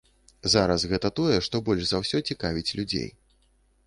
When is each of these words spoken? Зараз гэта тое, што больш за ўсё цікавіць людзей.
Зараз 0.53 0.85
гэта 0.93 1.11
тое, 1.19 1.35
што 1.47 1.61
больш 1.67 1.83
за 1.89 1.97
ўсё 2.05 2.21
цікавіць 2.31 2.75
людзей. 2.81 3.07